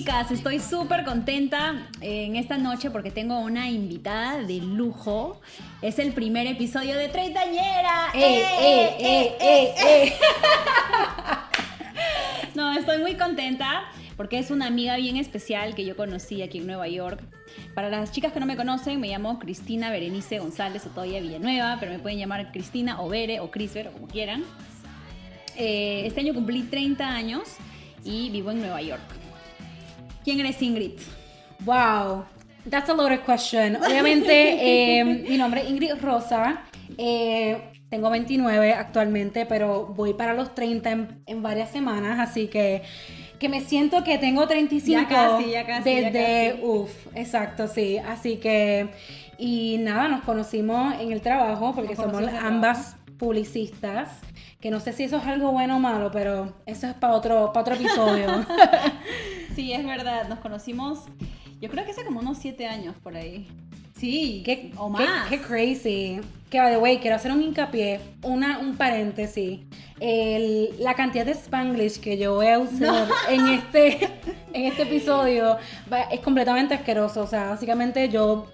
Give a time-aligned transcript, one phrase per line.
[0.00, 5.42] Chicas, estoy súper contenta en esta noche porque tengo una invitada de lujo.
[5.82, 8.06] Es el primer episodio de Treintañera.
[8.14, 10.14] ¡Eh, eh, eh, eh, eh!
[12.54, 16.66] No, estoy muy contenta porque es una amiga bien especial que yo conocí aquí en
[16.66, 17.22] Nueva York.
[17.74, 21.76] Para las chicas que no me conocen, me llamo Cristina Berenice González o todavía Villanueva,
[21.78, 24.44] pero me pueden llamar Cristina o Bere o Crisver o como quieran.
[25.56, 27.42] Eh, este año cumplí 30 años
[28.02, 29.19] y vivo en Nueva York.
[30.24, 30.98] ¿Quién eres Ingrid?
[31.64, 32.24] Wow,
[32.68, 33.76] that's a loaded question.
[33.76, 34.30] Obviamente,
[35.00, 36.62] eh, mi nombre es Ingrid Rosa.
[36.98, 42.82] Eh, tengo 29 actualmente, pero voy para los 30 en, en varias semanas, así que
[43.40, 46.62] que me siento que tengo 35 Ya casi, ya casi, ya desde casi.
[46.62, 48.90] uf, exacto, sí, así que
[49.38, 54.10] y nada, nos conocimos en el trabajo porque Nos somos ambas publicistas,
[54.60, 57.50] que no sé si eso es algo bueno o malo, pero eso es para otro
[57.52, 58.26] para otro episodio.
[59.54, 61.00] Sí, es verdad, nos conocimos,
[61.60, 63.46] yo creo que hace como unos 7 años por ahí.
[63.98, 65.28] Sí, Qué, o más.
[65.28, 66.20] Qué, crazy.
[66.48, 69.60] Que, by the way, quiero hacer un hincapié, una, un paréntesis.
[70.00, 74.08] El- la cantidad de spanglish que yo voy a usar en, este,
[74.54, 75.58] en este episodio
[76.10, 77.22] es completamente asqueroso.
[77.22, 78.46] O sea, básicamente yo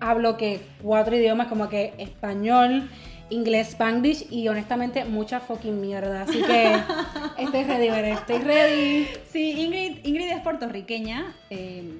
[0.00, 2.90] hablo que cuatro idiomas como que español,
[3.32, 6.22] inglés, spanglish y honestamente mucha fucking mierda.
[6.22, 6.74] Así que
[7.38, 9.06] estoy ready, estoy ready.
[9.30, 11.98] Sí, Ingrid, Ingrid es puertorriqueña, eh,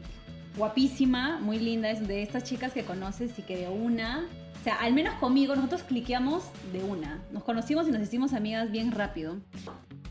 [0.56, 4.26] guapísima, muy linda, es de estas chicas que conoces y que de una,
[4.60, 7.22] o sea, al menos conmigo nosotros cliqueamos de una.
[7.32, 9.38] Nos conocimos y nos hicimos amigas bien rápido.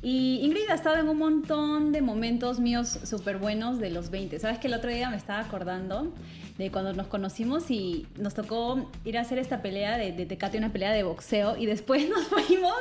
[0.03, 4.39] Y Ingrid ha estado en un montón de momentos míos súper buenos de los 20.
[4.39, 6.11] Sabes que el otro día me estaba acordando
[6.69, 10.91] cuando nos conocimos y nos tocó ir a hacer esta pelea de, Tecate, una pelea
[10.91, 12.75] de boxeo, y después nos fuimos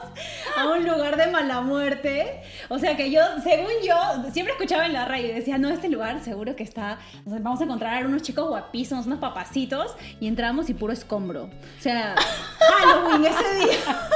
[0.57, 2.43] a un lugar de mala muerte.
[2.69, 3.95] O sea que yo, según yo,
[4.33, 7.65] siempre escuchaba en la radio y decía, no, este lugar seguro que está, vamos a
[7.65, 11.45] encontrar unos chicos guapísimos, unos papacitos, y entramos y puro escombro.
[11.45, 12.15] O sea,
[12.59, 14.09] Halloween ese día.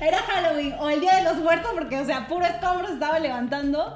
[0.00, 3.18] Era Halloween o el Día de los Muertos porque, o sea, puro escombro se estaba
[3.18, 3.94] levantando.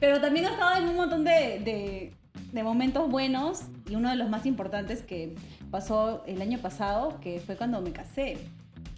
[0.00, 2.12] Pero también ha estado en un montón de-
[2.52, 5.34] de momentos buenos y uno de los más importantes que
[5.70, 8.38] pasó el año pasado, que fue cuando me casé.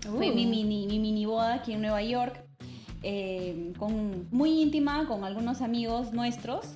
[0.00, 0.34] Fue Uh.
[0.34, 2.42] mi mini, mi mini boda aquí en Nueva York,
[3.02, 6.66] eh, con, muy íntima, con algunos amigos nuestros.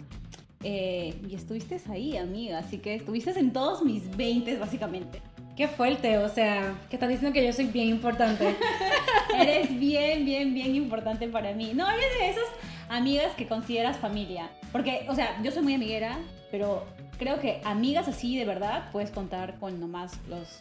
[0.62, 5.20] Eh, y estuviste ahí, amiga, así que estuviste en todos mis 20 básicamente.
[5.56, 8.56] Qué fuerte, o sea, que estás diciendo que yo soy bien importante.
[9.38, 11.72] Eres bien, bien, bien importante para mí.
[11.74, 12.44] No, eres de esas
[12.88, 14.50] amigas que consideras familia.
[14.72, 16.18] Porque, o sea, yo soy muy amiguera,
[16.56, 16.84] pero
[17.18, 20.58] creo que amigas así de verdad puedes contar con nomás los,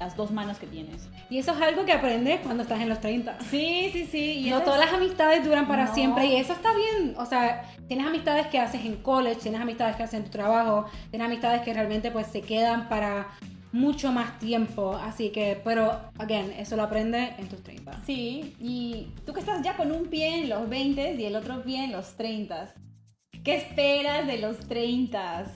[0.00, 1.08] las dos manos que tienes.
[1.28, 3.36] Y eso es algo que aprendes cuando estás en los 30.
[3.50, 4.46] Sí, sí, sí.
[4.46, 5.94] Y no todas las amistades duran para No.
[5.94, 7.14] siempre y eso está bien.
[7.18, 10.86] O sea, tienes amistades que haces en college, tienes amistades que haces en tu trabajo,
[11.10, 13.28] tienes amistades que realmente pues se quedan para
[13.72, 14.94] mucho más tiempo.
[14.96, 18.00] Así que, pero, again, eso lo aprendes en tus 30.
[18.06, 21.62] Sí, y tú que estás ya con un pie en los 20 y el otro
[21.62, 22.72] pie en los 30.
[23.46, 25.46] ¿Qué esperas de los 30?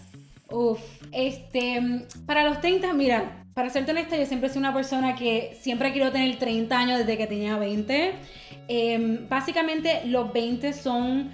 [0.48, 0.78] Uf,
[1.10, 5.92] este, para los 30, mira, para serte honesta, yo siempre soy una persona que siempre
[5.92, 8.12] quiero tener 30 años desde que tenía 20.
[8.68, 11.32] Em, básicamente, los 20 son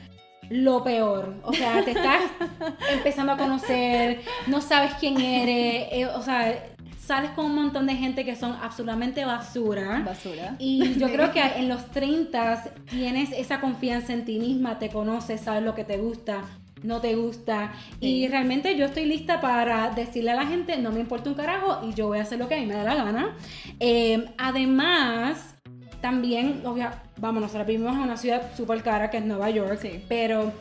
[0.48, 1.34] lo peor.
[1.42, 2.22] O sea, te estás
[2.90, 6.74] empezando a conocer, no sabes quién eres, eh, o sea,
[7.06, 10.02] sales con un montón de gente que son absolutamente basura.
[10.04, 10.56] Basura.
[10.58, 15.40] Y yo creo que en los 30 tienes esa confianza en ti misma, te conoces,
[15.40, 16.42] sabes lo que te gusta,
[16.82, 17.72] no te gusta.
[18.00, 21.86] Y realmente yo estoy lista para decirle a la gente, no me importa un carajo
[21.88, 23.36] y yo voy a hacer lo que a mí me da la gana.
[23.78, 25.54] Eh, además,
[26.00, 30.04] también, obvia, vamos, nosotros vivimos en una ciudad súper cara que es Nueva York, Sí.
[30.08, 30.52] pero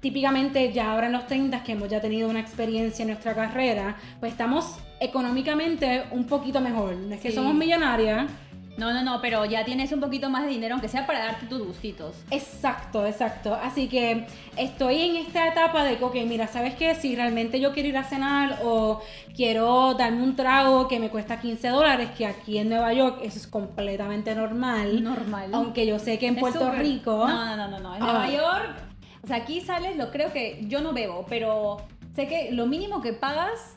[0.00, 3.96] típicamente ya ahora en los 30 que hemos ya tenido una experiencia en nuestra carrera,
[4.20, 6.94] pues estamos económicamente un poquito mejor.
[6.96, 7.34] No es que Sí.
[7.36, 8.30] somos millonarias.
[8.78, 11.44] No, no, no, pero ya tienes un poquito más de dinero, aunque sea para darte
[11.44, 12.16] tus gustitos.
[12.30, 13.54] Exacto, exacto.
[13.54, 14.26] Así que
[14.56, 16.94] estoy en esta etapa de que, ok, mira, ¿sabes qué?
[16.94, 19.02] Si realmente yo quiero ir a cenar o
[19.36, 23.36] quiero darme un trago que me cuesta 15 dólares, que aquí en Nueva York eso
[23.38, 25.04] es completamente normal.
[25.04, 25.50] Normal.
[25.52, 27.28] Aunque yo sé que en Es Puerto Rico...
[27.28, 27.94] No, no, no, no, no.
[27.96, 28.06] En Ah.
[28.06, 28.74] Nueva York,
[29.22, 31.76] o sea, aquí sales, lo creo que yo no bebo, pero
[32.14, 33.76] sé que lo mínimo que pagas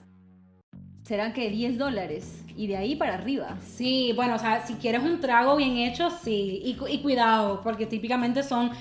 [1.06, 3.57] serán que 10 dólares y de ahí para arriba.
[3.66, 6.62] Sí, bueno, o sea, si quieres un trago bien hecho, sí.
[6.66, 8.72] Y, y cuidado, porque típicamente son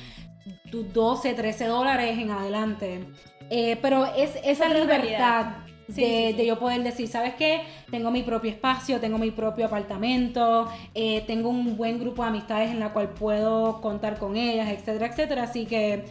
[0.71, 3.05] tus 12, 13 dólares en adelante.
[3.51, 5.47] Eh, pero es esa libertad
[5.87, 6.39] de, Sí, sí, sí.
[6.39, 7.63] de yo poder decir, ¿sabes qué?
[7.91, 12.71] Tengo mi propio espacio, tengo mi propio apartamento, eh, tengo un buen grupo de amistades
[12.71, 15.43] en la cual puedo contar con ellas, etcétera, etcétera.
[15.45, 16.07] Así que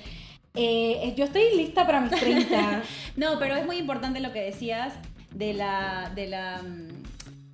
[0.56, 2.84] Eh, yo estoy lista para mis 30.
[3.18, 4.94] no, pero es muy importante lo que decías
[5.34, 7.04] de la, de la mm,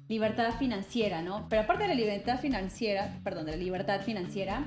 [0.09, 1.47] libertad financiera, ¿no?
[1.49, 4.65] Pero aparte de la libertad financiera, perdón, de la libertad financiera,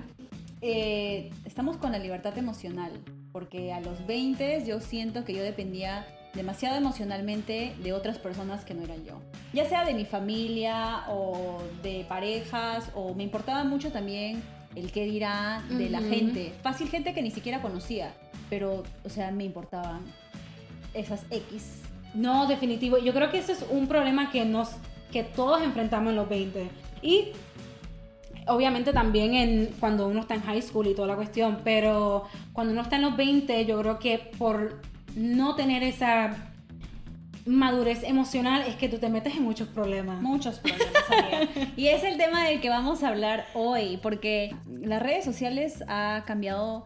[0.61, 2.93] eh, estamos con la libertad emocional,
[3.33, 8.75] porque a los 20 yo siento que yo dependía demasiado emocionalmente de otras personas que
[8.75, 9.21] no eran yo.
[9.53, 14.43] Ya sea de mi familia o de parejas, o me importaba mucho también
[14.75, 16.55] el qué dirá de la gente.
[16.63, 18.15] Fácil gente que ni siquiera conocía,
[18.49, 20.01] pero, o sea, me importaban
[20.95, 21.83] esas X.
[22.15, 22.99] No, definitivo.
[22.99, 24.71] Yo creo que ese es un problema que nos
[25.13, 26.69] que todos enfrentamos en los 20.
[27.03, 27.29] Y
[28.47, 32.73] obviamente también en cuando uno está en high school y toda la cuestión, pero cuando
[32.73, 34.81] uno está en los 20, yo creo que por
[35.15, 36.49] no tener esa
[37.45, 40.21] madurez emocional es que tú te metes en muchos problemas.
[40.23, 45.25] Muchos problemas, y es el tema del que vamos a hablar hoy, porque las redes
[45.25, 46.85] sociales ha cambiado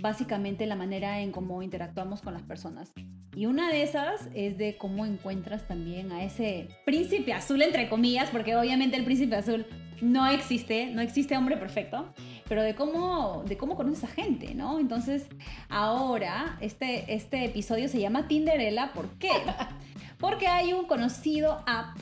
[0.00, 2.92] básicamente la manera en cómo interactuamos con las personas.
[3.34, 8.28] Y una de esas es de cómo encuentras también a ese príncipe azul, entre comillas,
[8.30, 9.66] porque obviamente el príncipe azul
[10.00, 12.12] no existe, no existe hombre perfecto,
[12.48, 14.80] pero de cómo, de cómo conoces a gente, ¿no?
[14.80, 15.26] Entonces,
[15.68, 19.30] ahora este, este episodio se llama Tinderella, ¿por qué?
[20.18, 21.96] Porque hay un conocido app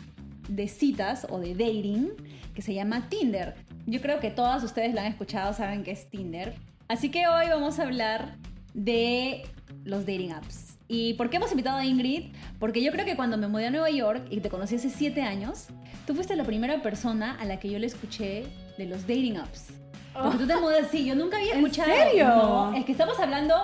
[0.49, 2.13] de citas o de dating
[2.55, 3.55] que se llama Tinder.
[3.87, 6.55] Yo creo que todas ustedes lo han escuchado, saben que es Tinder.
[6.89, 8.37] Así que hoy vamos a hablar
[8.75, 9.43] de
[9.85, 10.78] los dating apps.
[10.89, 12.33] ¿Y por qué hemos invitado a Ingrid?
[12.59, 15.21] Porque yo creo que cuando me mudé a Nueva York y te conocí hace siete
[15.23, 15.67] años,
[16.07, 18.47] tú fuiste la primera persona a la que yo le escuché
[18.79, 19.69] de los dating apps.
[20.15, 21.93] Porque tú te mudas así, yo nunca había escuchado.
[21.93, 22.27] ¿En serio?
[22.29, 23.55] No, es que estamos hablando,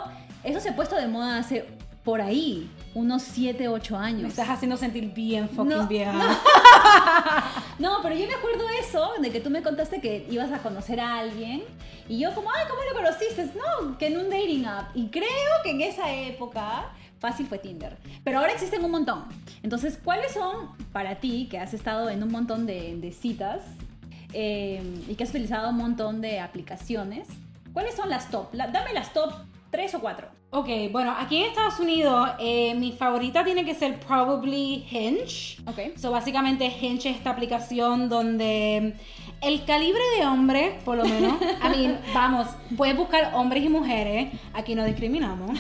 [0.45, 1.65] eso se ha puesto de moda hace
[2.05, 4.23] por ahí, unos 7, 8 años.
[4.23, 6.13] Me estás haciendo sentir bien fucking vieja.
[7.79, 7.99] No.
[8.03, 11.19] pero yo me acuerdo eso, de que tú me contaste que ibas a conocer a
[11.19, 11.65] alguien
[12.09, 13.51] y yo como, ay, ¿cómo lo conociste?
[13.57, 14.95] No, que en un dating app.
[14.95, 15.27] Y creo
[15.65, 16.93] que en esa época
[17.25, 17.97] fácil fue Tinder.
[18.23, 19.25] Pero ahora existen un montón.
[19.63, 23.63] Entonces, ¿cuáles son para ti, que has estado en un montón de, citas
[24.35, 27.29] eh, y que has utilizado un montón de aplicaciones?
[27.73, 28.53] ¿Cuáles son las top?
[28.53, 29.33] dame las top
[29.75, 30.29] ¿Tres o cuatro?
[30.51, 35.61] Ok, bueno, aquí en Estados Unidos eh, mi favorita tiene que ser probably Hinge.
[35.67, 35.99] Ok.
[35.99, 38.95] So, básicamente Hinge es esta aplicación donde
[39.45, 44.33] el calibre de hombre, por lo menos, a mí, vamos, puedes buscar hombres y mujeres,
[44.53, 45.59] aquí no discriminamos.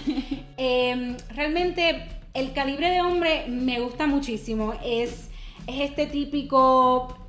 [0.56, 4.74] Em, realmente el calibre de hombre me gusta muchísimo.
[4.84, 5.30] Es,
[5.66, 7.24] es este típico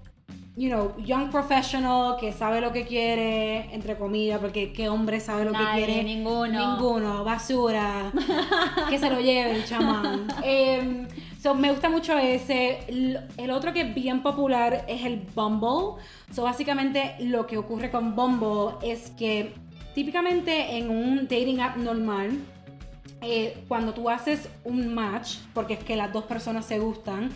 [0.57, 5.45] you know, young professional que sabe lo que quiere, entre comillas, porque qué hombre sabe
[5.45, 6.03] lo que quiere.
[6.03, 6.77] Ninguno.
[6.77, 8.11] Ninguno, basura.
[8.89, 10.27] que se lo lleve el chamán.
[10.43, 11.07] Em,
[11.53, 12.79] me gusta mucho ese.
[13.37, 16.01] El otro que es bien popular es el Bumble.
[16.31, 19.53] So, básicamente lo que ocurre con Bumble es que
[19.93, 22.31] típicamente en un dating app normal,
[23.21, 27.29] eh, cuando tú haces un match, porque es que las dos personas se gustan,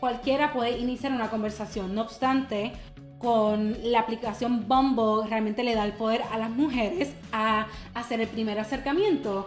[0.00, 1.94] cualquiera puede iniciar una conversación.
[1.94, 2.72] No obstante,
[3.18, 8.28] con la aplicación Bumble realmente le da el poder a las mujeres a hacer el
[8.28, 9.46] primer acercamiento.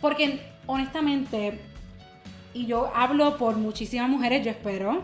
[0.00, 1.60] Porque honestamente,
[2.54, 5.02] y yo hablo por muchísimas mujeres, yo espero,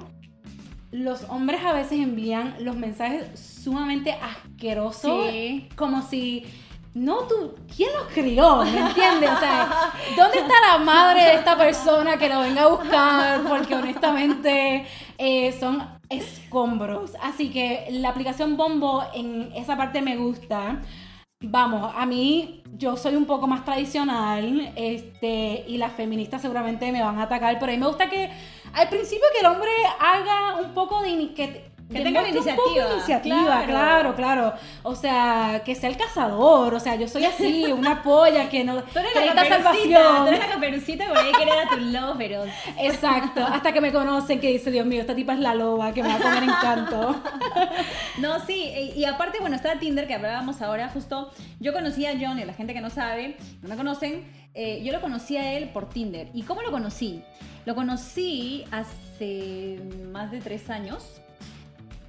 [0.91, 5.27] los hombres a veces envían los mensajes sumamente asquerosos,
[5.77, 6.45] como si
[6.97, 8.65] no tú, ¿quién los crió?
[8.65, 9.31] ¿Me entiendes?
[9.31, 13.43] O sea, ¿dónde está la madre de esta persona que lo venga a buscar?
[13.43, 14.87] Porque honestamente
[15.19, 17.13] eh, son escombros.
[17.23, 20.81] Así que la aplicación Bombo en esa parte me gusta.
[21.43, 27.03] Vamos, a mí yo soy un poco más tradicional este, y las feministas seguramente me
[27.03, 28.31] van a atacar, pero a mí me gusta que
[28.73, 29.69] al principio que el hombre
[30.01, 31.35] haga un poco de...
[31.35, 32.93] Que, que tenga iniciativa.
[32.95, 34.17] iniciativa, claro.
[34.17, 34.55] claro.
[34.83, 36.75] O sea, que sea el cazador.
[36.75, 38.83] O sea, yo soy así, una polla que no.
[38.83, 42.45] Tú eres la caperucita, tú eres la caperucita por ahí que era tu lobo pero
[42.79, 43.41] Exacto.
[43.45, 46.09] Hasta que me conocen que dice, Dios mío, esta tipa es la loba que me
[46.09, 47.23] va a comer encanto.
[48.19, 48.93] no, sí.
[48.97, 50.89] Y, aparte, bueno, está Tinder que hablábamos ahora.
[50.89, 54.25] Justo yo conocí a John y la gente que no sabe, no me conocen.
[54.55, 56.31] Eh, yo lo conocí a él por Tinder.
[56.33, 57.23] ¿Y cómo lo conocí?
[57.65, 59.79] Lo conocí hace
[60.11, 61.21] más de tres años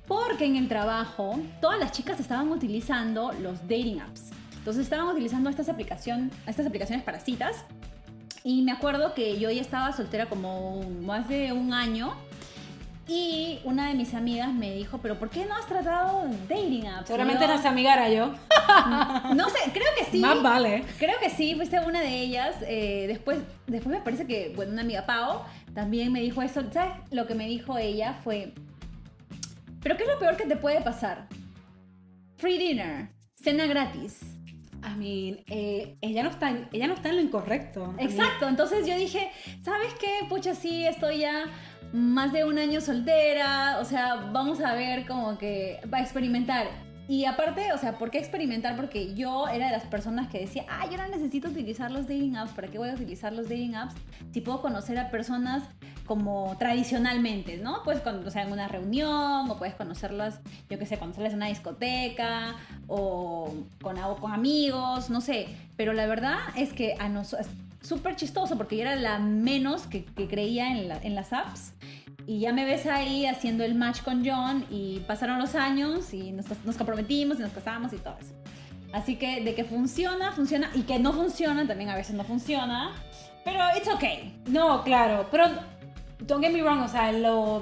[0.08, 4.32] porque en el trabajo todas las chicas estaban utilizando los dating apps.
[4.58, 7.64] Entonces estaban utilizando estas, aplicación, estas aplicaciones para citas.
[8.44, 12.14] Y me acuerdo que yo ya estaba soltera como más de un año.
[13.10, 17.08] Y una de mis amigas me dijo, pero ¿por qué no has tratado dating apps?
[17.08, 18.34] Seguramente yo, esa amiga era yo.
[19.34, 20.20] No sé, creo que sí.
[20.20, 20.84] Más vale.
[21.00, 22.56] Creo que sí, fuiste una de ellas.
[22.64, 26.62] Eh, después, después me parece que, bueno, una amiga Pau también me dijo eso.
[26.74, 26.94] ¿Sabes?
[27.12, 28.54] Lo que me dijo ella fue,
[29.88, 31.30] pero ¿qué es lo peor que te puede pasar?
[32.36, 33.08] Free dinner,
[33.42, 34.20] cena gratis.
[34.84, 37.96] I mean, eh, ella, no está en, ella no está en lo incorrecto.
[37.98, 40.26] Exacto, entonces yo dije, ¿sabes qué?
[40.28, 41.46] Pucha, sí, estoy ya
[41.94, 46.68] más de un año soltera, o sea, vamos a ver como que va a experimentar.
[47.08, 48.76] Y aparte, o sea, ¿por qué experimentar?
[48.76, 52.36] Porque yo era de las personas que decía, ah, yo no necesito utilizar los dating
[52.36, 53.96] apps, ¿para qué voy a utilizar los dating apps
[54.34, 55.64] si puedo conocer a personas
[56.08, 57.84] como tradicionalmente, ¿no?
[57.84, 62.56] Puedes conocer en una reunión, o puedes conocerlas, yo qué sé, conocerlas en una discoteca,
[62.88, 65.48] o con, o amigos, no sé.
[65.76, 67.48] Pero la verdad es que a nosotros
[67.82, 71.74] súper chistoso porque yo era la menos que, creía en, la- en las apps.
[72.26, 76.32] Y ya me ves ahí haciendo el match con John y pasaron los años y
[76.34, 78.34] nos, nos comprometimos y nos casamos y todo eso.
[78.92, 82.92] Así que de que funciona, funciona y que no funciona, también a veces no funciona.
[83.46, 84.42] Pero it's okay.
[84.48, 85.46] No, claro, pero
[86.20, 87.62] don't get me wrong, o sea, lo,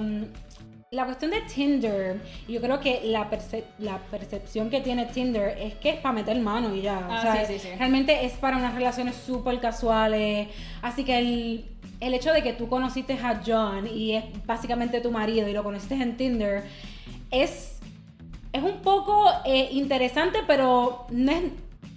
[0.92, 5.76] la cuestión de Tinder, yo creo que la, perce- la percepción que tiene Tinder es
[5.76, 7.06] que es para meter mano y ya.
[7.10, 7.76] Ah, o sea, sí, sí, sí.
[7.78, 10.48] realmente es para unas relaciones súper casuales.
[10.82, 11.66] Así que el,
[12.00, 15.64] el hecho de que tú conociste a John y es básicamente tu marido y lo
[15.64, 16.64] conociste en Tinder
[17.32, 17.80] es,
[18.54, 21.44] es un poco eh, interesante, pero no es.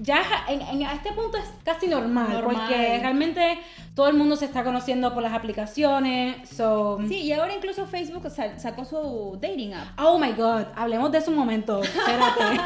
[0.00, 2.42] Ya en, en- a este punto es casi normal, Normal.
[2.68, 3.58] porque realmente
[3.96, 6.48] todo el mundo se está conociendo por las aplicaciones.
[6.48, 9.98] So, Sí, y ahora incluso Facebook sa- sacó su dating app.
[9.98, 11.82] Oh my god, hablemos de eso un momento.
[11.82, 12.60] Espérate.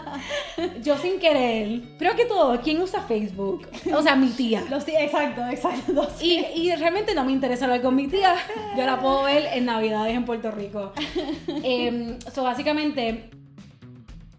[0.82, 1.82] Yo sin querer.
[1.98, 3.68] Creo que todo, ¿quién usa Facebook?
[3.94, 4.64] O sea, mi tía.
[4.70, 5.92] Los tí- exacto, exacto.
[5.92, 8.34] los- Y, y realmente no me interesa hablar con mi tía.
[8.76, 10.92] Yo la puedo ver en Navidades en Puerto Rico.
[11.62, 13.30] Em, so, básicamente,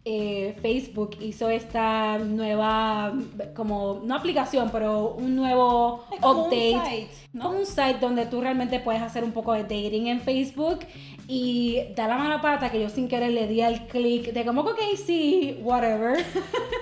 [0.04, 3.14] eh, Facebook hizo esta nueva,
[3.56, 6.90] como, no aplicación, pero un nuevo Es como un update.
[6.90, 7.44] site, ¿no?
[7.46, 10.80] Como un site donde tú realmente puedes hacer un poco de dating en Facebook
[11.28, 14.62] y da la mala pata que yo sin querer le di al clic de como,
[14.62, 16.18] ok, sí, whatever.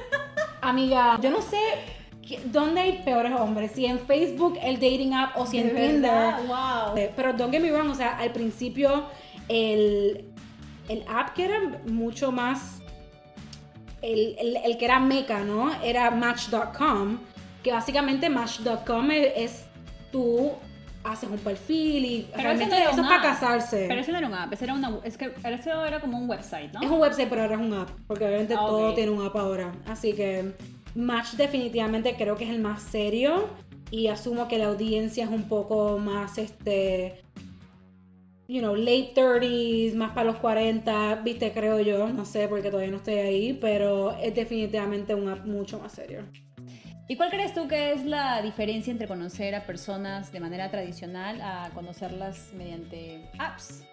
[0.61, 1.57] Amiga, yo no sé
[2.45, 6.33] dónde hay peores hombres, si en Facebook, el dating app o si en De Tinder.
[6.47, 6.95] wow.
[6.95, 9.05] Eh, Pero don't get me wrong, o sea, al principio
[9.47, 10.25] el,
[10.89, 12.78] el app que era mucho más,
[14.01, 15.71] el, el- el que era meca, ¿no?
[15.83, 17.19] Era Match.com,
[17.63, 19.65] que básicamente Match.com es, es
[20.11, 20.51] tú
[21.03, 23.85] haces un perfil y Pero realmente no eso es para casarse.
[23.87, 26.29] Pero eso no era un app, eso era, una, es que eso era como un
[26.29, 26.81] website, ¿no?
[26.81, 29.35] Es un website, pero ahora es un app, porque obviamente Ah, todo tiene un app
[29.35, 29.71] ahora.
[29.87, 30.53] Así que
[30.95, 33.47] Match definitivamente creo que es el más serio
[33.91, 37.21] y asumo que la audiencia es un poco más, este,
[38.49, 42.89] you know, late 30s, más para los 40, viste, creo yo, no sé porque todavía
[42.89, 46.23] no estoy ahí, pero es definitivamente un app mucho más serio.
[47.07, 51.39] ¿Y cuál crees tú que es la diferencia entre conocer a personas de manera tradicional
[51.41, 53.83] a conocerlas mediante apps?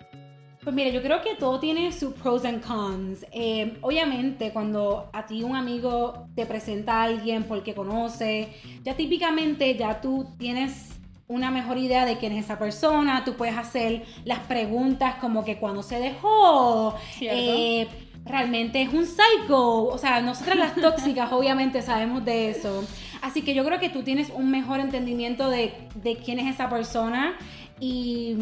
[0.62, 3.26] Pues mira, yo creo que todo tiene sus pros and cons.
[3.32, 8.48] Eh, obviamente, cuando a ti un amigo te presenta a alguien porque conoce,
[8.82, 10.95] ya típicamente ya tú tienes
[11.28, 15.58] una mejor idea de quién es esa persona, tú puedes hacer las preguntas como que
[15.58, 17.88] cuando se dejó, eh,
[18.24, 22.84] realmente es un psycho, o sea, nosotras las tóxicas obviamente sabemos de eso.
[23.22, 26.68] Así que yo creo que tú tienes un mejor entendimiento de, de quién es esa
[26.68, 27.36] persona
[27.80, 28.36] y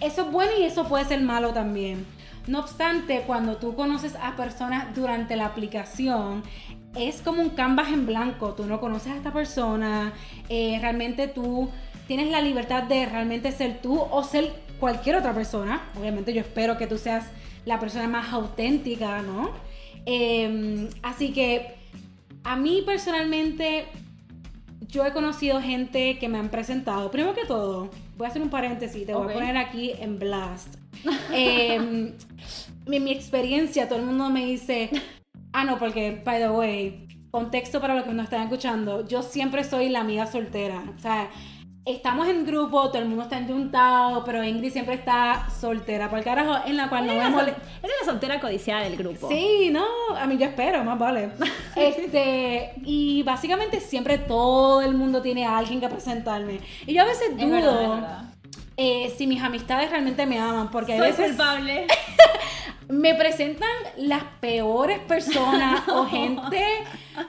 [0.00, 2.04] eso es bueno y eso puede ser malo también.
[2.46, 6.42] No obstante, cuando tú conoces a personas durante la aplicación,
[6.94, 8.54] es como un canvas en blanco.
[8.54, 10.12] Tú no conoces a esta persona,
[10.48, 11.70] eh, realmente tú
[12.06, 15.90] tienes la libertad de realmente ser tú o ser cualquier otra persona.
[15.98, 17.26] Obviamente yo espero que tú seas
[17.64, 19.50] la persona más auténtica, ¿no?
[20.06, 21.74] Eh, así que
[22.42, 23.86] a mí personalmente
[24.88, 27.10] yo he conocido gente que me han presentado.
[27.10, 30.74] Primero que todo, voy a hacer un paréntesis, te voy a poner aquí en blast.
[31.32, 32.12] Eh,
[32.86, 34.90] mi, mi experiencia, todo el mundo me dice,
[35.52, 39.64] ah, no, porque, by the way, contexto para los que nos están escuchando, yo siempre
[39.64, 40.82] soy la amiga soltera.
[40.96, 41.30] O sea,
[41.84, 46.24] estamos en grupo, todo el mundo está enjuntado, pero Ingrid siempre está soltera, por el
[46.24, 47.36] carajo, en la cual no me Eres
[48.00, 49.28] la, soltera codiciada del grupo.
[49.28, 49.84] Sí, no,
[50.16, 51.30] a mí yo espero, más vale.
[51.76, 56.60] Este, y básicamente siempre todo el mundo tiene a alguien que presentarme.
[56.86, 58.24] Y yo a veces Es dudo verdad, es verdad.
[58.76, 61.86] eh, si mis amistades realmente me aman, porque a Soy veces culpable.
[62.90, 66.62] me presentan las peores personas o gente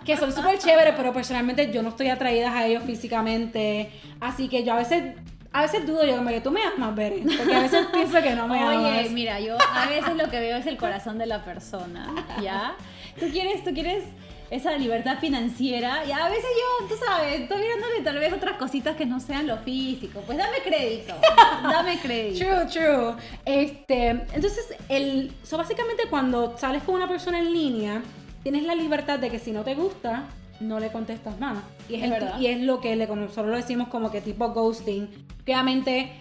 [0.06, 3.92] que son súper chéveres, pero personalmente yo no estoy atraída a ellos físicamente.
[4.20, 5.16] Así que yo a veces,
[5.52, 8.32] a veces dudo yo como que tú me amas, Bere, porque a veces pienso que
[8.36, 9.12] no me Oye, amas.
[9.12, 12.08] mira, yo a veces lo que veo es el corazón de la persona,
[12.42, 12.76] ¿ya?
[13.20, 14.04] Tú quieres, tú quieres
[14.52, 16.46] esa libertad financiera y a veces
[16.82, 20.22] yo, tú sabes, estoy mirándole tal vez otras cositas que no sean lo físico.
[20.26, 21.16] Pues dame crédito,
[21.64, 22.46] dame crédito.
[22.46, 23.14] True, true.
[23.46, 28.04] Este, entonces, el, so básicamente cuando sales con una persona en línea,
[28.44, 30.26] tienes la libertad de que si no te gusta,
[30.60, 31.64] no le contestas nada.
[31.90, 32.40] Y es, Es el- verdad.
[32.40, 35.10] y es lo que le, nosotros lo decimos como que tipo ghosting.
[35.44, 36.12] Obviamente,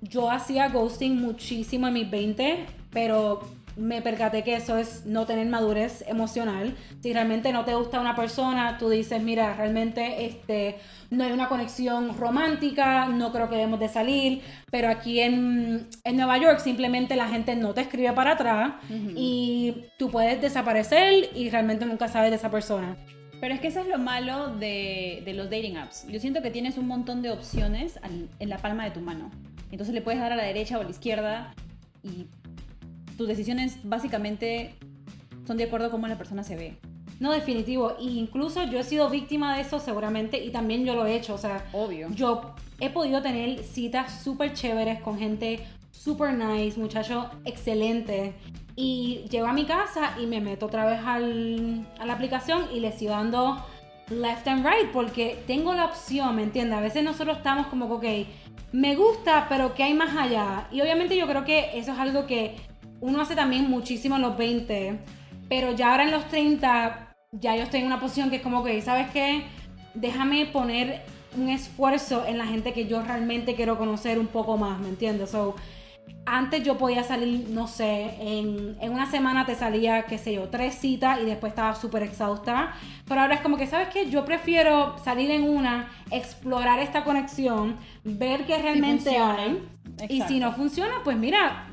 [0.00, 3.40] yo hacía ghosting muchísimo en mis 20, pero
[3.80, 6.76] me percaté que eso es no tener madurez emocional.
[7.02, 10.76] Si realmente no te gusta una persona, tú dices, mira, realmente este,
[11.08, 16.16] no hay una conexión romántica, no creo que debemos de salir, pero aquí en, en
[16.16, 18.74] Nueva York simplemente la gente no te escribe para atrás
[19.16, 22.96] y tú puedes desaparecer y realmente nunca sabes de esa persona.
[23.40, 26.06] Pero es que eso es lo malo de, de los dating apps.
[26.06, 27.98] Yo siento que tienes un montón de opciones
[28.38, 29.30] en la palma de tu mano.
[29.72, 31.54] Entonces le puedes dar a la derecha o a la izquierda
[32.02, 32.26] y
[33.20, 34.76] tus decisiones básicamente
[35.46, 36.78] son de acuerdo a cómo la persona se ve.
[37.18, 37.96] No, definitivo.
[38.00, 41.34] E incluso yo he sido víctima de eso seguramente y también yo lo he hecho.
[41.34, 42.08] O sea, Obvio.
[42.14, 45.60] yo he podido tener citas súper chéveres con gente
[45.90, 48.32] súper nice, muchachos excelentes.
[48.74, 52.80] Y llego a mi casa y me meto otra vez al- a la aplicación y
[52.80, 53.62] le sigo dando
[54.08, 56.78] left and right porque tengo la opción, ¿me entiendes?
[56.78, 58.04] A veces nosotros estamos como ok,
[58.72, 60.68] me gusta, pero ¿qué hay más allá?
[60.72, 62.56] Y obviamente yo creo que eso es algo que
[63.00, 64.98] uno hace también muchísimo en los 20,
[65.48, 68.62] pero ya ahora en los 30, ya yo estoy en una posición que es como
[68.62, 69.44] que, ¿sabes qué?
[69.94, 71.02] Déjame poner
[71.36, 75.30] un esfuerzo en la gente que yo realmente quiero conocer un poco más, ¿me entiendes?
[75.30, 75.54] So,
[76.26, 80.48] antes yo podía salir, no sé, en, en una semana te salía, qué sé yo,
[80.48, 82.74] tres citas y después estaba súper exhausta.
[83.06, 84.10] Pero ahora es como que, ¿sabes qué?
[84.10, 89.62] Yo prefiero salir en una, explorar esta conexión, ver qué realmente hay.
[90.08, 91.69] Y si no funciona, pues mira,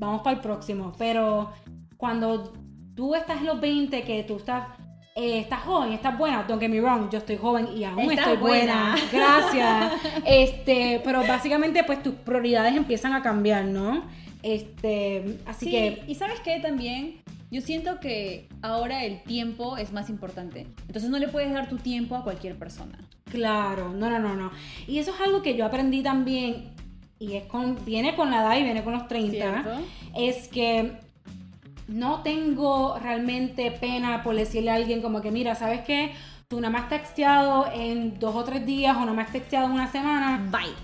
[0.00, 0.92] vamos para el próximo.
[0.98, 1.52] Pero
[1.96, 2.52] cuando
[2.96, 4.66] tú estás en los 20, que tú estás,
[5.14, 8.26] eh, estás joven, estás buena, don't get me wrong, yo estoy joven y aún Estás
[8.28, 8.96] estoy buena.
[8.96, 9.06] buena.
[9.12, 9.92] Gracias.
[10.24, 14.02] Este, pero básicamente pues tus prioridades empiezan a cambiar, ¿no?
[14.42, 17.20] Este, así Sí, que y sabes qué también,
[17.50, 20.66] yo siento que ahora el tiempo es más importante.
[20.86, 22.98] Entonces no le puedes dar tu tiempo a cualquier persona.
[23.30, 24.50] Claro, no, no, no, no.
[24.88, 26.70] Y eso es algo que yo aprendí también,
[27.20, 29.70] y es con, viene con la edad y viene con los 30, ¿Cierto?
[30.16, 30.94] es que
[31.86, 36.12] no tengo realmente pena por decirle a alguien como que, mira, ¿sabes qué?
[36.48, 39.92] Tú nada más texteado en dos o tres días o nada más texteado en una
[39.92, 40.74] semana, Bye.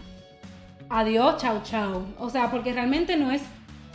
[0.91, 2.05] adiós, chao, chao.
[2.19, 3.43] O sea, porque realmente no es,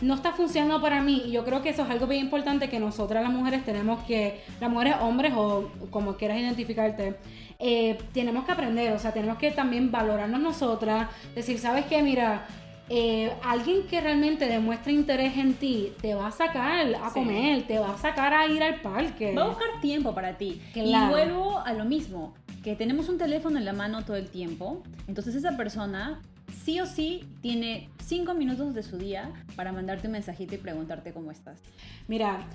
[0.02, 1.22] no está funcionando para mí.
[1.26, 4.40] Y yo creo que eso es algo bien importante que nosotras las mujeres tenemos que,
[4.60, 7.16] las mujeres, hombres o como quieras identificarte,
[7.58, 8.92] eh, tenemos que aprender.
[8.92, 11.08] O sea, tenemos que también valorarnos nosotras.
[11.34, 12.02] Decir, ¿sabes qué?
[12.02, 12.46] Mira,
[12.88, 17.14] eh, alguien que realmente demuestre interés en ti te va a sacar a Sí.
[17.14, 19.34] comer, te va a sacar a ir al parque.
[19.34, 20.60] Va a buscar tiempo para ti.
[20.74, 24.82] Y vuelvo a lo mismo, que tenemos un teléfono en la mano todo el tiempo.
[25.08, 26.20] Entonces esa persona
[26.52, 31.12] sí o sí tiene cinco minutos de su día para mandarte un mensajito y preguntarte
[31.12, 31.60] cómo estás.
[32.08, 32.46] Mira,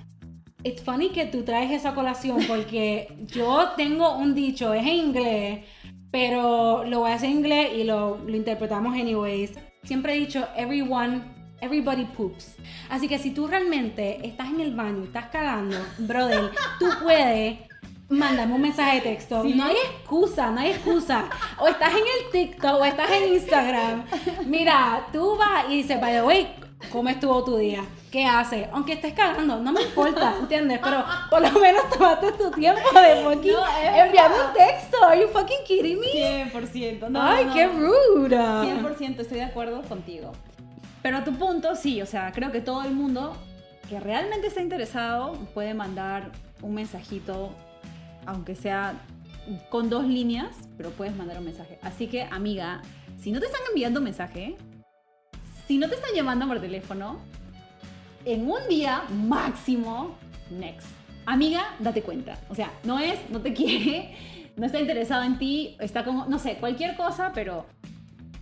[0.64, 5.66] it's funny que tú traes esa colación porque yo tengo un dicho, es en inglés,
[6.12, 9.52] pero lo voy a hacer en inglés y lo, lo interpretamos anyways.
[9.84, 11.22] Siempre he dicho, everyone,
[11.62, 12.56] everybody poops.
[12.90, 17.60] Así que si tú realmente estás en el baño y estás cagando, brother, tú puedes
[18.10, 19.44] mandarme un mensaje de texto.
[19.44, 19.54] Sí.
[19.54, 21.26] No hay excusa, no hay excusa.
[21.60, 24.06] O estás en el TikTok o estás en Instagram.
[24.46, 26.56] Mira, tú vas y dices, by the way,
[26.92, 27.84] ¿cómo estuvo tu día?
[28.12, 28.68] ¿Qué haces?
[28.72, 30.80] Aunque estés cagando, no me importa, ¿entiendes?
[30.82, 35.04] Pero por lo menos tomaste tu tiempo de fucking No, enviarme un texto.
[35.04, 36.50] Are you fucking kidding me?
[36.52, 37.10] 100%.
[37.10, 38.38] No, Ay, no, qué rude.
[38.38, 40.32] 100% estoy de acuerdo contigo.
[41.02, 43.36] Pero a tu punto, sí, o sea, creo que todo el mundo
[43.90, 47.52] que realmente está interesado puede mandar un mensajito,
[48.28, 48.94] aunque sea
[49.70, 51.80] con dos líneas, pero puedes mandar un mensaje.
[51.82, 52.82] Así que, amiga,
[53.18, 54.58] si no te están enviando mensaje,
[55.68, 57.20] si no te están llamando por teléfono,
[58.26, 60.16] en un día máximo,
[60.52, 60.88] next.
[61.26, 62.38] Amiga, date cuenta.
[62.50, 64.16] O sea, no es, no te quiere,
[64.56, 67.66] no está interesado en ti, está como, no sé, cualquier cosa, pero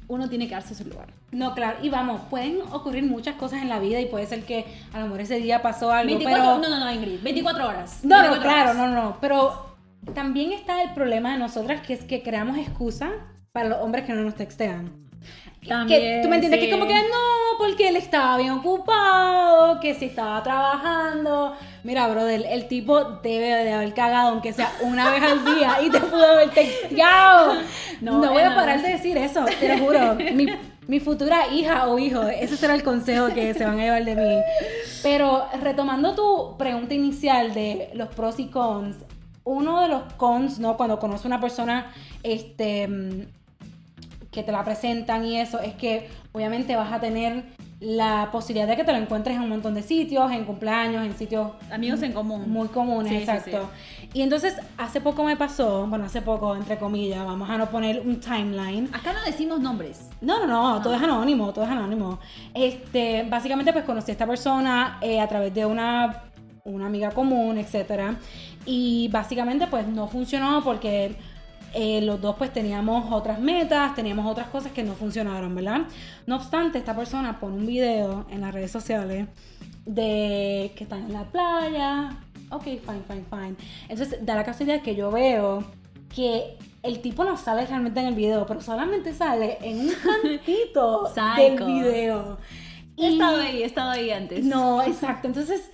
[0.08, 1.08] uno tiene que darse su lugar.
[1.32, 4.66] No, claro, y vamos, pueden ocurrir muchas cosas en la vida y puede ser que
[4.94, 6.58] a lo mejor ese día pasó algo, 24, pero...
[6.58, 8.00] no, no, no, Ingrid, 24 horas.
[8.04, 8.78] No, no, 24 claro, horas.
[8.78, 9.75] no, no, pero
[10.14, 13.12] también está el problema de nosotras que es que creamos excusas
[13.52, 15.06] para los hombres que no nos textean.
[15.68, 16.60] También, que, ¿Tú me entiendes?
[16.62, 16.68] sí.
[16.68, 21.56] Que como que no, porque él estaba bien ocupado, que si estaba trabajando.
[21.84, 25.90] Mira, brother, el tipo debe de haber cagado, aunque sea una vez al día, y
[25.90, 27.56] te pudo haber texteado.
[28.02, 30.16] No, No, voy a parar de decir eso, te lo juro.
[30.34, 30.48] Mi,
[30.88, 34.16] mi futura hija o hijo, ese será el consejo que se van a llevar de
[34.16, 34.42] mí.
[35.02, 38.98] Pero retomando tu pregunta inicial de los pros y cons,
[39.46, 40.76] uno de los cons, ¿no?
[40.76, 41.92] Cuando conoces a una persona,
[42.24, 43.28] este
[44.32, 47.46] que te la presentan y eso, es que obviamente vas a tener
[47.80, 51.16] la posibilidad de que te lo encuentres en un montón de sitios, en cumpleaños, en
[51.18, 52.50] sitios Amigos en común.
[52.50, 53.70] muy comunes, Sí, sí, exacto.
[54.14, 58.02] Y entonces hace poco me pasó, bueno, hace poco, entre comillas, vamos a no poner
[58.02, 58.90] un timeline.
[58.94, 60.10] Acá no decimos nombres.
[60.22, 62.20] No, no, no, todo es anónimo, todo es anónimo.
[62.54, 66.24] Este, básicamente pues conocí a esta persona eh, a través de una,
[66.66, 68.18] una amiga común, etcétera.
[68.66, 71.16] Y básicamente pues no funcionó porque
[71.74, 75.82] eh, los dos pues teníamos otras metas, teníamos otras cosas que no funcionaron, ¿verdad?
[76.26, 79.28] No obstante, esta persona pone un video en las redes sociales
[79.86, 82.18] de que están en la playa.
[82.50, 83.56] Ok, fine, fine, fine.
[83.88, 85.64] Entonces da la casualidad que yo veo
[86.14, 91.12] que el tipo no sale realmente en el video, pero solamente sale en un cantito
[91.38, 92.40] del video.
[92.98, 94.44] He estado ahí, he estado ahí antes.
[94.46, 95.28] No, exacto.
[95.28, 95.70] Entonces,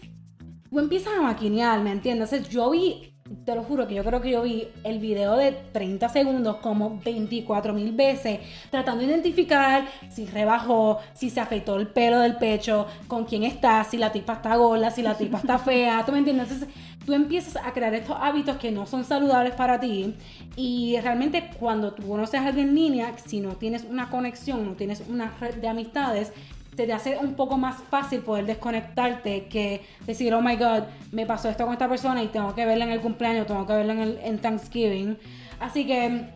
[0.71, 2.47] tú empiezas a maquinear, ¿me entiendes?
[2.47, 3.13] Yo vi,
[3.45, 6.97] te lo juro que yo creo que yo vi el video de 30 segundos como
[7.03, 12.88] 24 mil veces, tratando de identificar si rebajó, si se afeitó el pelo del pecho,
[13.10, 16.19] con quién está, si la tipa está gorda, si la tipa está fea, ¿tú me
[16.19, 16.49] entiendes?
[16.49, 16.69] Entonces,
[17.05, 20.15] tú empiezas a crear estos hábitos que no son saludables para ti
[20.55, 24.75] y realmente cuando tú conoces a alguien en línea, si no tienes una conexión, no
[24.75, 26.31] tienes una red de amistades,
[26.75, 31.25] te te hace un poco más fácil poder desconectarte que decir, oh my god, me
[31.25, 33.93] pasó esto con esta persona y tengo que verla en el cumpleaños, tengo que verla
[33.93, 35.17] en, el, en Thanksgiving.
[35.60, 36.29] Así que,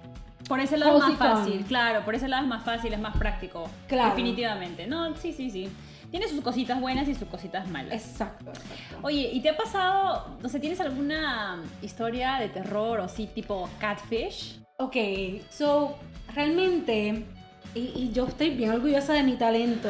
[0.47, 3.17] Por ese lado es más fácil, claro, por ese lado es más fácil, es más
[3.17, 3.69] práctico.
[3.87, 4.09] Claro.
[4.09, 4.87] Definitivamente.
[4.87, 5.69] No, sí, sí, sí.
[6.11, 7.93] Tiene sus cositas buenas y sus cositas malas.
[7.93, 8.99] exacto, exacto.
[9.01, 13.67] Oye, ¿y te ha pasado, no sé, tienes alguna historia de terror o sí, tipo
[13.79, 14.59] catfish?
[14.77, 14.95] Ok,
[15.49, 15.95] so,
[16.33, 17.25] realmente,
[17.75, 19.89] y, y yo estoy bien orgullosa de mi talento.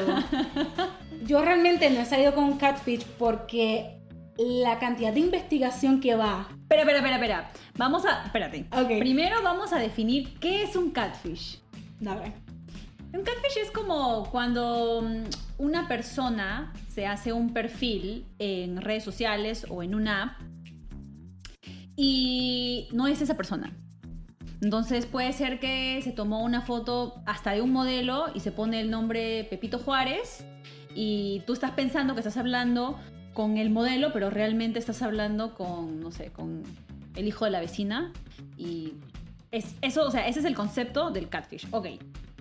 [1.26, 3.96] yo realmente no he salido con Catfish porque
[4.38, 6.48] la cantidad de investigación que va.
[6.50, 7.52] Espera, espera, espera, espera.
[7.78, 8.66] Vamos a, espérate.
[9.00, 11.62] Primero vamos a definir qué es un catfish.
[12.00, 12.34] Dale.
[13.14, 15.24] Un catfish es como cuando mm,
[15.58, 20.42] una persona se hace un perfil en redes sociales o en una app
[21.96, 23.74] y no es esa persona.
[24.62, 28.80] Entonces puede ser que se tomó una foto hasta de un modelo y se pone
[28.80, 30.46] el nombre Pepito Juárez
[30.94, 32.98] y tú estás pensando que estás hablando
[33.34, 36.64] con el modelo, pero realmente estás hablando con, no sé, con
[37.16, 38.14] el hijo de la vecina
[38.58, 38.94] y
[39.52, 41.68] es, eso, o sea, ese es el concepto del catfish.
[41.72, 41.88] Ok,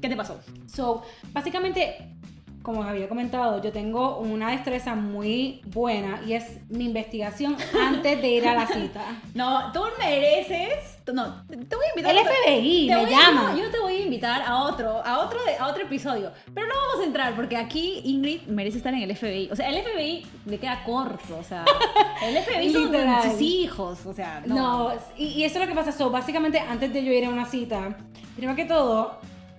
[0.00, 0.40] ¿qué te pasó?
[0.66, 2.16] So, básicamente,
[2.64, 8.28] como había comentado, yo tengo una destreza muy buena y es mi investigación antes de
[8.28, 9.02] ir a la cita.
[9.34, 10.98] No, tú mereces.
[11.12, 12.10] No, te voy a invitar.
[12.12, 13.54] El a otro- FBI te me a- llama.
[13.58, 16.32] yo te voy a invitar a otro, a otro, a otro episodio.
[16.54, 19.50] Pero no vamos a entrar porque aquí Ingrid merece estar en el FBI.
[19.52, 21.36] O sea, el FBI le queda corto.
[21.38, 21.66] O sea,
[22.22, 22.90] el FBI son
[23.30, 24.06] sus hijos.
[24.06, 24.54] O sea, no.
[24.54, 25.92] No, y, y eso es lo que pasa.
[25.92, 27.94] So, básicamente, antes de yo ir a una cita,
[28.36, 29.18] primero que todo,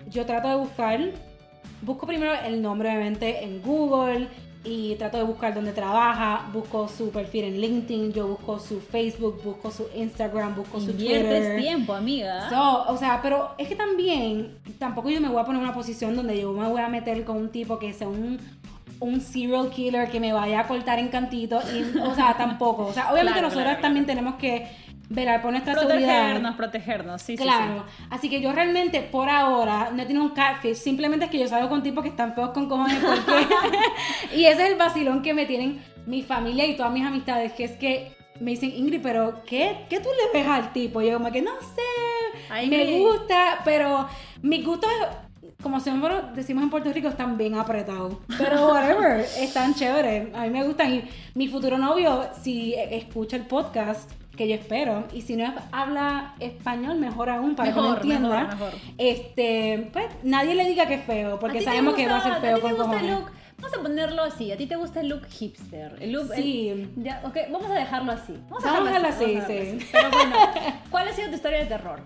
[0.10, 1.00] yo trato de buscar,
[1.86, 4.28] busco primero el nombre, obviamente, en Google
[4.64, 9.42] y trato de buscar dónde trabaja, busco su perfil en LinkedIn, yo busco su Facebook,
[9.44, 11.62] busco su Instagram, busco su Inviertes Twitter.
[11.62, 12.50] tiempo, amiga.
[12.50, 15.76] So, o sea, pero es que también, tampoco yo me voy a poner en una
[15.76, 18.40] posición donde yo me voy a meter con un tipo que sea un,
[19.00, 21.60] un serial killer que me vaya a cortar en cantito.
[21.72, 22.88] Y, o sea, tampoco.
[22.88, 24.68] O sea, obviamente Claro, nosotros claro, también tenemos que
[25.10, 26.00] velar por nuestra seguridad.
[26.00, 27.22] protegernos, protegernos.
[27.22, 28.04] Sí, sí, Claro, sí.
[28.10, 31.48] así que yo realmente por ahora no he tenido un catfish, simplemente es que yo
[31.48, 33.48] salgo con tipos que están feos con cojones porque
[34.36, 37.64] y ese es el vacilón que me tienen mi familia y todas mis amistades, que
[37.66, 41.02] es que me dicen, Ingrid, pero ¿qué, qué tú le ves al tipo?
[41.02, 43.00] Y yo como que no sé, Ay, me Ingrid.
[43.08, 44.08] gusta, pero
[44.42, 44.90] mis gustos,
[45.64, 48.16] como siempre decimos en Puerto Rico, están bien apretados.
[48.38, 50.94] Pero whatever, están chéveres, a mí me gustan.
[50.96, 56.36] Y mi futuro novio, si escucha el podcast, que yo espero, y si no habla
[56.40, 58.42] español, mejor aún, para Mejor, que lo entienda.
[58.44, 58.74] mejor, mejor.
[58.98, 62.34] Este, pues nadie le diga que es feo, ¿A porque sabemos que va a ser
[62.42, 63.32] feo ¿A ti te gusta el look?
[63.58, 64.52] Vamos a ponerlo así.
[64.52, 65.96] ¿A ti te gusta el look hipster?
[66.02, 66.68] El look, Sí.
[66.70, 68.34] el- ya, ok, vamos a dejarlo así.
[68.50, 69.78] Vamos a Vamos dejarlo dejarlo así, vamos a dejarlo sí.
[69.78, 69.90] así.
[69.94, 70.36] Pero bueno,
[70.92, 72.00] ¿cuál ha sido tu historia de terror?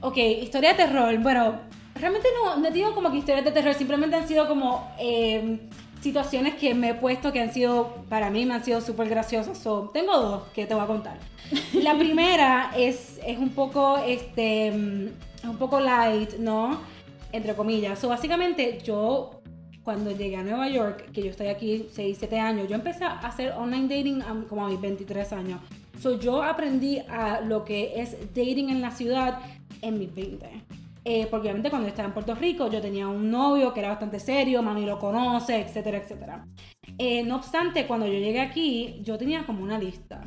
[0.00, 1.16] Ok, historia de terror.
[1.18, 1.60] Bueno,
[1.94, 5.60] realmente no, no digo como que historias de terror, simplemente han sido como eh,
[6.00, 9.58] situaciones que me he puesto que han sido, para mí me han sido súper graciosas.
[9.58, 11.18] So, tengo dos que te voy a contar.
[11.72, 16.80] La primera es, es un poco, este, es un poco light, ¿no?
[17.32, 17.98] Entre comillas.
[17.98, 19.40] So, básicamente yo,
[19.82, 23.18] cuando llegué a Nueva York, que yo estoy aquí 6, 7 años, yo empecé a
[23.20, 25.60] hacer online dating a- como a mis 23 años.
[26.00, 29.38] So, yo aprendí a lo que es dating en la ciudad
[29.82, 30.46] en mis 20.
[31.08, 33.90] Eh, porque obviamente cuando yo estaba en Puerto Rico yo tenía un novio que era
[33.90, 36.48] bastante serio, mami lo conoce, etcétera, etcétera.
[36.98, 40.24] Eh, no obstante, cuando yo llegué aquí, yo tenía como una lista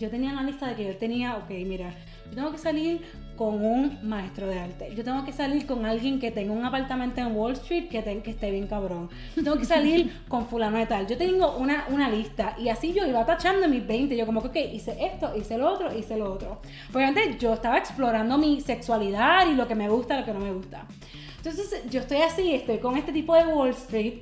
[0.00, 1.94] yo tenía una lista de que yo tenía, ok, mira,
[2.30, 3.02] yo tengo que salir
[3.40, 4.94] con un maestro de arte.
[4.94, 8.32] Yo tengo que salir con alguien que tenga un apartamento en Wall Street que, que
[8.32, 9.08] esté bien cabrón.
[9.34, 11.06] Yo tengo que salir con fulano de tal.
[11.06, 14.14] Yo tengo una, una lista y así yo iba tachando mis 20.
[14.14, 16.60] Yo como que, ok, hice esto, hice lo otro, hice lo otro.
[16.92, 20.40] Porque antes yo estaba explorando mi sexualidad y lo que me gusta, lo que no
[20.40, 20.84] me gusta.
[21.38, 24.18] Entonces yo estoy así, estoy con este tipo de Wall Street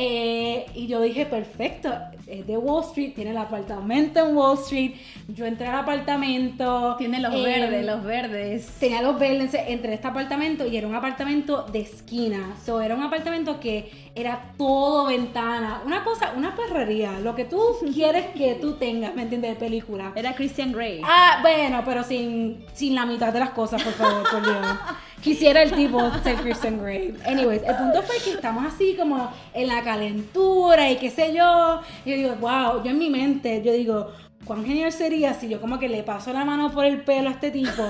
[0.00, 1.92] eh, y yo dije, perfecto,
[2.28, 4.92] es de Wall Street, tiene el apartamento en Wall Street.
[5.26, 6.94] Yo entré al apartamento.
[6.98, 8.66] Tiene los eh, verdes, los verdes.
[8.78, 12.54] Tenía los verdes, entré a este apartamento y era un apartamento de esquina.
[12.64, 15.82] So, era un apartamento que era todo ventana.
[15.86, 17.20] Una cosa, una perrería.
[17.20, 17.60] Lo que tú
[17.94, 19.52] quieres que tú tengas, ¿me entiendes?
[19.52, 20.12] De película.
[20.16, 21.00] Era Christian Grey.
[21.04, 24.66] Ah, bueno, pero sin, sin la mitad de las cosas, por favor, por Dios.
[25.22, 27.14] Quisiera el tipo ser Christian Grey.
[27.26, 31.80] Anyways, el punto fue que estamos así como en la calentura y qué sé yo.
[32.04, 34.12] Y yo digo, wow, yo en mi mente, yo digo,
[34.44, 37.32] cuán genial sería si yo como que le paso la mano por el pelo a
[37.32, 37.82] este tipo.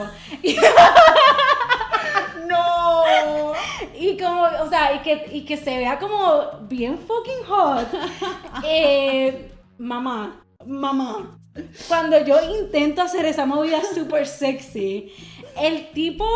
[0.43, 0.57] Y,
[2.49, 2.78] ¡No!
[3.99, 7.89] y como, o sea, y que, y que se vea como bien fucking hot.
[8.65, 11.39] Eh, mamá, mamá.
[11.87, 15.13] Cuando yo intento hacer esa movida super sexy,
[15.61, 16.27] el tipo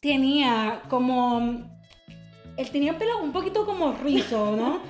[0.00, 1.68] tenía como.
[2.56, 4.80] Él tenía pelo un poquito como rizo, ¿no?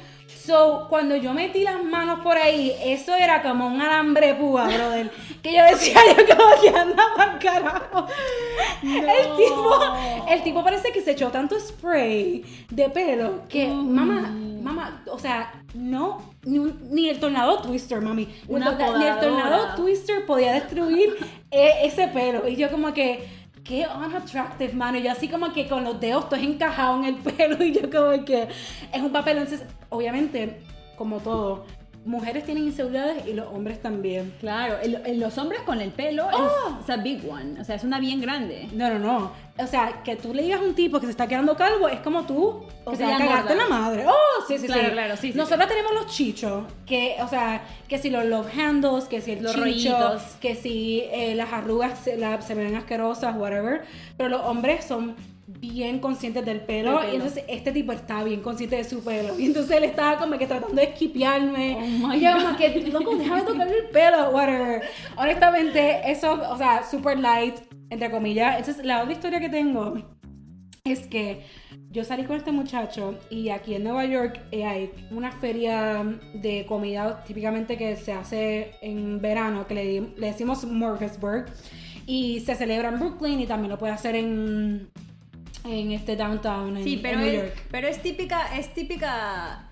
[0.46, 5.10] So, cuando yo metí las manos por ahí, eso era como un alambre púa, brother.
[5.42, 5.98] Que yo decía,
[6.28, 8.06] yo como que anda para carajo.
[8.82, 9.80] El tipo,
[10.28, 14.30] el tipo parece que se echó tanto spray de pelo que, mamá,
[14.62, 18.24] mamá, o sea, no, ni, un- ni el tornado twister, mami.
[18.26, 21.16] Ni el Una torna- ni el tornado twister podía destruir
[21.50, 22.48] e- ese pelo.
[22.48, 23.28] Y yo como que,
[23.64, 24.98] qué unattractive, mano.
[24.98, 27.62] Y yo así como que con los dedos todo encajado en el pelo.
[27.64, 28.48] Y yo como que
[28.92, 29.38] es un papel.
[29.38, 30.60] Entonces, obviamente,
[30.96, 31.64] como todo,
[32.04, 34.32] mujeres tienen inseguridades y los hombres también.
[34.40, 36.78] Claro, el- el- los hombres con el pelo ¡Oh!
[36.82, 37.60] es, a big one.
[37.60, 38.68] O sea, es una bien grande.
[38.72, 39.32] No, no, no.
[39.58, 42.00] O sea, que tú le digas a un tipo que se está quedando calvo es
[42.00, 44.06] como tú, o Que sea, te cagarte en la madre.
[44.08, 44.12] Oh,
[44.48, 44.90] sí, sí, Claro, sí.
[44.92, 49.04] claro, sí, sí, Nosotros tenemos los chichos, que, o sea, que si los love handles,
[49.04, 50.22] que si el Los chicho, rollitos.
[50.40, 53.82] que si eh, las arrugas se, la- se ven asquerosas, whatever.
[54.16, 55.14] Pero los hombres son
[55.58, 59.46] bien conscientes del pelo, y entonces este tipo está bien consciente de su pelo y
[59.46, 62.00] entonces él estaba como que tratando de esquipearme.
[62.04, 64.82] Oh y yo como que loco déjame tocarle el pelo whatever
[65.16, 67.56] honestamente eso o sea super light
[67.90, 68.58] entre comillas.
[68.58, 69.94] Entonces la otra historia que tengo
[70.84, 71.44] es que
[71.90, 76.64] yo salí con este muchacho y aquí en Nueva York eh, hay una feria de
[76.66, 81.46] comida típicamente que se hace en verano, que le, le decimos Morgesburg,
[82.06, 84.90] y se celebra en Brooklyn y también lo puede hacer en,
[85.64, 87.66] en este downtown en, Sí, pero en New es, York.
[87.70, 89.68] pero es típica, es típica,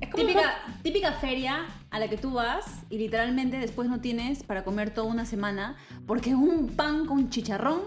[0.00, 4.42] Es como típica, típica feria a la que tú vas y literalmente después no tienes
[4.42, 7.80] para comer toda una semana porque un pan con chicharrón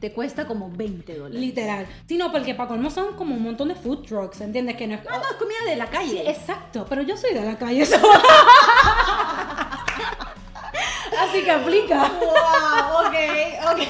[0.00, 1.40] te cuesta como 20 dólares.
[1.40, 1.86] literal.
[2.06, 4.76] Sí, no, porque para colmo son como un montón de food trucks, ¿entiendes?
[4.76, 5.00] Que no es...
[5.10, 6.30] Ah, no, es comida de la Sí, calle.
[6.30, 7.84] exacto, pero yo soy de la calle.
[7.84, 7.96] so-
[11.20, 12.08] Así que aplica.
[12.18, 13.14] Wow, ok,
[13.72, 13.80] ok.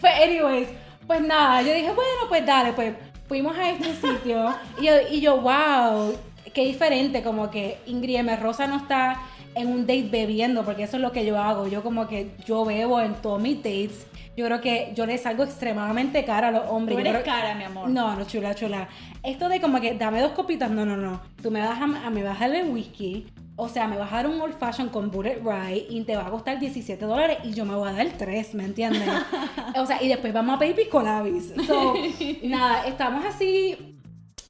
[0.00, 0.68] Pues, anyways,
[1.08, 2.94] pues nada, yo dije, bueno, pues dale, pues
[3.26, 6.14] fuimos a este sitio y yo, y yo wow,
[6.54, 8.36] qué diferente, como que Ingrid M.
[8.36, 9.20] Rosa no está
[9.54, 12.64] en un date bebiendo, porque eso es lo que yo hago, yo como que yo
[12.64, 16.62] bebo en todos mis dates, yo creo que yo le salgo extremadamente cara a los
[16.68, 16.96] hombres.
[16.96, 17.88] Tú eres creo- cara, mi amor.
[17.88, 18.88] No, no, chula, chula.
[19.24, 21.20] Esto de como que dame dos copitas, no, no, no.
[21.42, 23.26] Tú me vas a, a- me vas a el whisky,
[23.60, 26.28] o sea, me vas a dar un old fashion con bullet rye y te va
[26.28, 29.02] a costar 17 dólares y yo me voy a dar 3, ¿me entiendes?
[29.76, 31.52] o sea, y después vamos a pedir pisco labis.
[31.66, 31.94] So,
[32.44, 33.97] nada, estamos así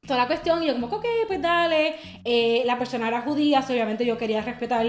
[0.08, 1.94] toda la cuestión y yo como que, ok, pues dale.
[2.24, 4.86] Eh, la persona era judía, so obviamente yo quería respetar,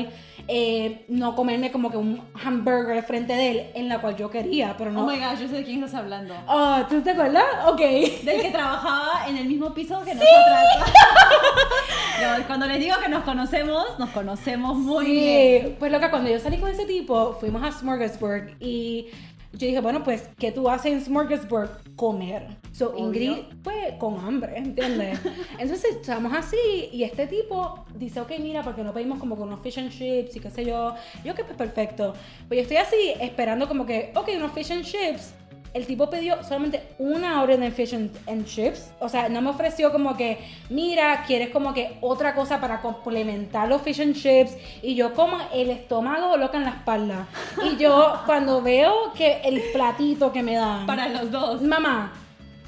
[0.47, 4.31] eh, no comerme como que un hamburger al frente de él, en la cual yo
[4.31, 5.03] quería, pero no.
[5.03, 6.33] Oh my gosh, yo sé de quién estás hablando.
[6.47, 7.43] Oh, ¿tú te acuerdas?
[7.67, 7.79] Ok.
[7.79, 10.65] Del que trabajaba en el mismo piso que nosotras.
[12.19, 15.67] No, cuando les digo que nos conocemos, nos conocemos muy bien.
[15.67, 19.07] Sí, pues loca, cuando yo salí con ese tipo, fuimos a Smorgasburg y
[19.53, 21.69] yo dije, bueno, pues, ¿qué tú haces en Smorgasburg?
[21.95, 22.47] Comer.
[22.71, 23.05] So, Obvio.
[23.05, 25.19] Ingrid, pues, con hambre, ¿entiendes?
[25.59, 29.59] Entonces, estamos así y este tipo dice, ok, mira, porque no pedimos como que unos
[29.61, 30.93] fish and chips y qué sé yo.
[31.23, 32.13] Yo, que pues, perfecto.
[32.47, 35.33] Pues yo estoy así, esperando como que, ok, unos fish and chips.
[35.73, 38.91] El tipo pidió solamente una orden de fish and, and chips.
[38.99, 43.67] O sea, no me ofreció como que, mira, quieres como que otra cosa para complementar
[43.67, 44.53] los fish and chips.
[44.81, 47.27] Y yo como el estómago loca en la espalda.
[47.63, 50.85] Y yo cuando veo que el platito que me dan...
[50.87, 51.61] Para los dos.
[51.61, 52.13] Mamá,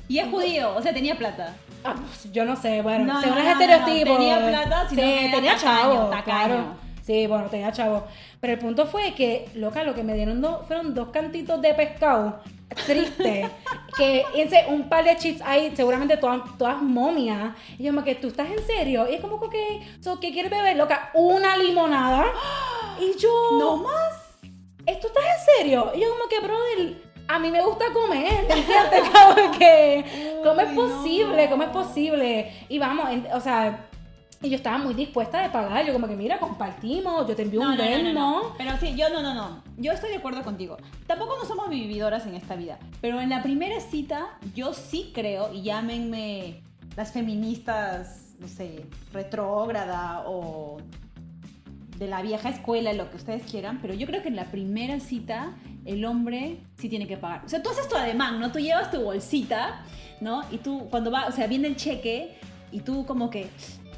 [0.08, 1.56] Y es judío, o sea, tenía plata.
[1.84, 4.18] ah, pues, yo no sé, bueno, No, según no, los no, estereotipos.
[4.18, 6.24] tenía plata, sino sí, que tenía tacaño, chavo, tacaño.
[6.24, 6.64] claro.
[7.02, 8.04] Sí, bueno, tenía chavo.
[8.40, 11.74] Pero el punto fue que, loca, lo que me dieron do- fueron dos cantitos de
[11.74, 12.40] pescado.
[12.86, 13.50] Triste.
[13.98, 17.54] que hice un par de chips ahí, seguramente todas, todas momias.
[17.78, 19.08] Y yo me que, ¿tú estás en serio?
[19.10, 21.10] Y es como que, so, ¿qué quieres beber, loca?
[21.14, 22.26] Una limonada.
[23.00, 23.30] Y yo...
[23.60, 24.14] No más.
[24.86, 25.92] ¿esto estás en serio?
[25.96, 29.02] Y yo como que, brother, a mí me gusta comer, ¿entiendes?
[29.14, 31.50] Como que, ¿cómo es posible?
[31.50, 32.52] ¿Cómo es posible?
[32.68, 33.88] Y vamos, en- o sea,
[34.42, 37.62] y yo estaba muy dispuesta de pagar, yo como que, mira, compartimos, yo te envío
[37.62, 38.54] un verno.
[38.58, 39.64] Pero sí, yo no, no, no.
[39.78, 40.78] Yo estoy de acuerdo contigo.
[41.06, 42.80] Tampoco no somos vividoras en esta vida.
[43.02, 46.64] Pero en la primera cita, yo sí creo, y llámenme
[46.96, 50.78] las feministas, no sé, retrógrada o
[51.98, 55.00] de la vieja escuela, lo que ustedes quieran, pero yo creo que en la primera
[55.00, 57.44] cita el hombre sí tiene que pagar.
[57.46, 58.52] O sea, tú haces tu ademán, ¿no?
[58.52, 59.86] Tú llevas tu bolsita,
[60.20, 60.42] ¿no?
[60.50, 62.40] Y tú cuando va, o sea, viene el cheque
[62.72, 63.48] y tú como que,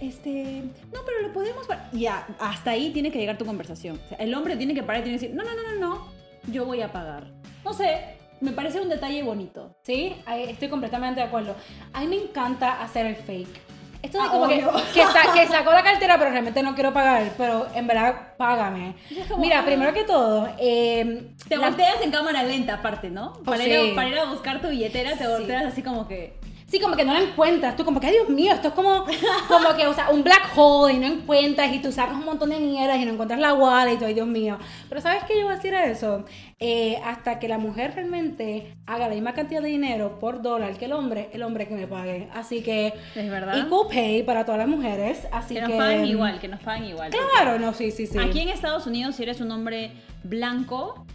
[0.08, 0.64] este,
[0.94, 1.68] no, pero lo podemos.
[1.92, 4.00] Y Ya, hasta ahí tiene que llegar tu conversación.
[4.06, 5.90] O sea, el hombre tiene que parar y tiene que decir, no, no, no, no,
[5.98, 6.08] no,
[6.52, 7.28] yo voy a pagar.
[7.64, 9.76] No sé, me parece un detalle bonito.
[9.84, 10.16] Sí,
[10.48, 11.56] estoy completamente de acuerdo.
[11.94, 13.62] A mí me encanta hacer el fake.
[14.02, 14.72] Esto de Ah, como que, obvio.
[14.94, 18.96] que, sa- que sacó la cartera, pero realmente no quiero pagar, pero en verdad, págame.
[19.30, 19.66] Como, Mira, ah.
[19.66, 23.32] primero que todo, eh, Te volteas en cámara lenta aparte, ¿no?
[23.46, 23.92] Para, ir, sí.
[23.92, 25.30] a, para ir a buscar tu billetera te Sí.
[25.32, 26.38] volteas así como que...
[26.74, 27.76] Sí, como que no la encuentras.
[27.76, 29.06] Tú como que, Dios mío, esto es como,
[29.48, 32.50] como que, o sea, un black hole y no encuentras y tú sacas un montón
[32.50, 34.58] de mierdas y no encuentras la wallet y tú, ay Dios mío.
[34.90, 36.26] Pero ¿sabes qué yo voy a decir a eso?
[36.58, 40.86] Eh, hasta que la mujer realmente haga la misma cantidad de dinero por dólar que
[40.86, 42.28] el hombre, el hombre que me pague.
[42.34, 43.56] Así que, Es verdad.
[43.56, 45.28] equal pay para todas las mujeres.
[45.32, 45.68] Así que que...
[45.68, 47.12] nos paguen igual, que nos paguen igual.
[47.12, 48.18] Claro, no, sí, sí, sí.
[48.18, 49.92] Aquí en Estados Unidos, si eres un hombre
[50.24, 51.06] blanco,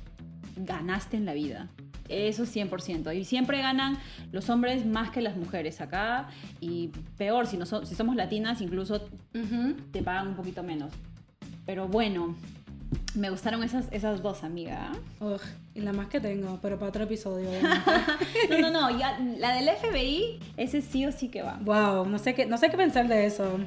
[0.54, 1.68] ganaste en la vida.
[2.08, 3.14] Eso 100%.
[3.16, 3.98] Y siempre ganan
[4.32, 6.28] los hombres más que las mujeres acá.
[6.60, 9.08] Y peor, si, no so- si somos latinas, incluso
[9.92, 10.92] te pagan un poquito menos.
[11.66, 12.34] Pero bueno,
[13.14, 14.90] me gustaron esas, esas dos, amiga.
[15.20, 15.40] Ugh,
[15.74, 17.48] y la más que tengo, pero para otro episodio.
[18.50, 18.98] No, no, no.
[18.98, 21.58] Ya, la del FBI, ese sí o sí que va.
[21.62, 23.58] wow, no sé qué, no sé qué pensar de eso.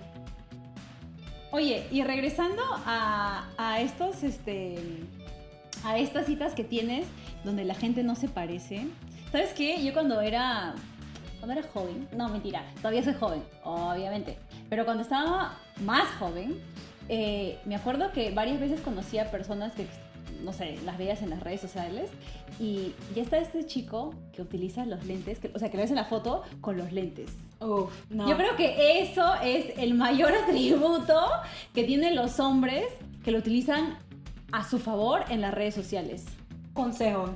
[1.52, 4.80] Oye, y regresando a, a estos, este,
[5.84, 7.06] a estas citas que tienes
[7.44, 8.88] donde la gente no se parece.
[9.32, 9.84] ¿Sabes qué?
[9.84, 10.76] Yo cuando era,
[11.40, 14.38] cuando era joven, no mentira, todavía soy joven, obviamente,
[14.70, 16.60] pero cuando estaba más joven,
[17.10, 19.88] eh, me acuerdo que varias veces conocía personas que,
[20.44, 22.10] no sé, las veías en las redes sociales
[22.60, 25.90] y ya está este chico que utiliza los lentes, que- o sea, que lo ves
[25.92, 27.32] en la foto con los lentes.
[27.60, 28.28] Uf, no.
[28.30, 31.22] Yo creo que eso es el mayor atributo
[31.74, 32.86] que tienen los hombres
[33.24, 33.98] que lo utilizan
[34.52, 36.26] a su favor en las redes sociales.
[36.74, 37.30] Consejo.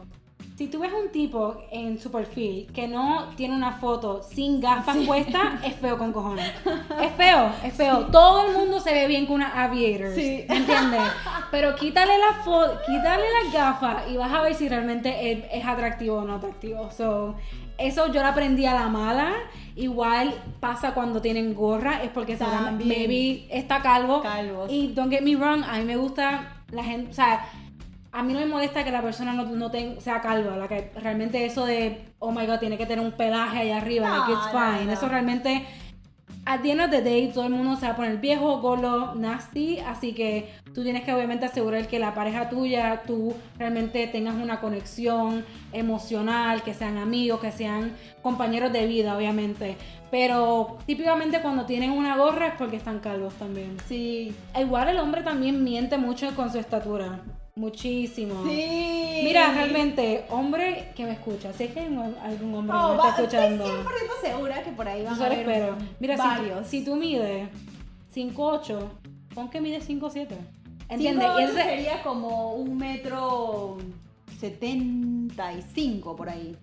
[0.58, 4.96] Si tú ves un tipo en su perfil que no tiene una foto sin gafas
[5.06, 6.50] puestas, es feo con cojones.
[7.02, 8.06] Es feo, es feo.
[8.06, 10.16] Todo el mundo se ve bien con una aviators.
[10.16, 10.46] Sí.
[10.48, 11.02] ¿Me entiendes?
[11.52, 15.66] Pero quítale la foto, quítale las gafas y vas a ver si realmente es, es
[15.66, 16.90] atractivo o no atractivo.
[16.90, 17.36] So,
[17.78, 19.34] eso yo lo aprendí a la mala.
[19.76, 22.88] Igual pasa cuando tienen gorra, es porque También.
[22.88, 24.22] maybe está calvo.
[24.22, 24.72] Calvos.
[24.72, 27.46] Y don't get me wrong, a mí me gusta la gente, o sea,
[28.12, 30.92] a mí no me molesta que la persona no, no ten- sea calva, la que
[31.02, 34.34] realmente eso de, oh my god, tiene que tener un pelaje allá arriba, No, like
[34.34, 34.86] it's fine.
[34.86, 34.94] no.
[34.94, 35.66] Eso realmente,
[36.46, 39.16] at the end of the day, todo el mundo se va a poner viejo, golo,
[39.16, 44.36] nasty, así que tú tienes que obviamente asegurar que la pareja tuya, tú realmente tengas
[44.36, 49.76] una conexión emocional, que sean amigos, que sean compañeros de vida, obviamente.
[50.12, 53.78] Pero típicamente cuando tienen una gorra es porque están calvos también.
[53.88, 54.34] Sí.
[54.58, 57.22] Igual el hombre también miente mucho con su estatura.
[57.80, 58.44] Muchísimo.
[58.46, 59.22] Sí.
[59.24, 61.86] Mira, realmente, hombre que me escucha, sé que hay
[62.22, 63.64] algún hombre Oh, que me va- está escuchando.
[63.66, 65.78] Estoy 100% segura que por ahí Yo van a solo haber espero.
[66.02, 66.68] Mira, si, varios.
[66.68, 67.48] si tú mides
[68.14, 68.90] 5'8,
[69.34, 70.36] pon que mides 5'7.
[70.90, 71.26] ¿Entiendes?
[71.28, 73.78] Cinco Y ocho ese- sería como un metro
[74.38, 76.58] 75 por ahí.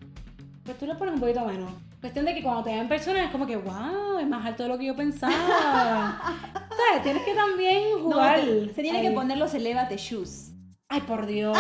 [0.63, 1.73] Pues tú le pones un poquito menos.
[2.03, 4.65] Cuestión de que cuando te ven en persona es como que, wow, es más alto
[4.65, 5.33] de lo que yo pensaba.
[6.53, 7.03] ¿Sabes?
[7.03, 8.41] Tienes que también No, jugar.
[8.43, 9.09] te- se tiene ahí.
[9.09, 10.52] que poner los elevate shoes.
[10.93, 11.57] Ay, por Dios.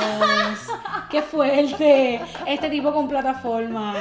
[1.10, 2.20] Qué fuerte.
[2.46, 3.94] Este tipo con plataforma.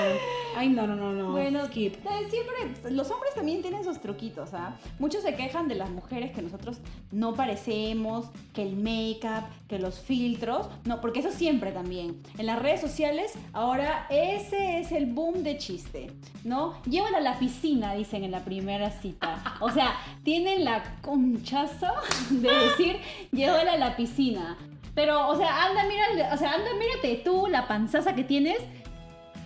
[0.57, 1.31] Ay, no, no, no, no.
[1.31, 1.95] Bueno, skip.
[2.29, 4.75] siempre, los hombres también tienen sus truquitos, ¿ah?
[4.99, 6.79] Muchos se quejan de las mujeres que nosotros
[7.13, 12.21] no parecemos, que el make-up, que los filtros, no, porque eso siempre también.
[12.37, 16.11] En las redes sociales, ahora ese es el boom de chiste,
[16.43, 16.73] ¿no?
[16.83, 19.41] Llévala a la piscina, dicen en la primera cita.
[19.61, 21.87] O sea, tienen la conchazo
[22.29, 22.97] de decir,
[23.31, 24.57] llévala a la piscina.
[24.93, 28.59] Pero, o sea, anda, mira, o sea, anda, mírate tú, la panzaza que tienes,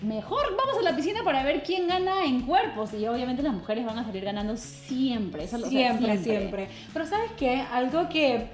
[0.01, 2.93] mejor vamos a la piscina para ver quién gana en cuerpos.
[2.93, 5.43] Y obviamente las mujeres van a salir ganando siempre.
[5.43, 7.63] Eso lo sea, Siempre, siempre, Pero ¿sabes qué?
[7.71, 8.47] Algo que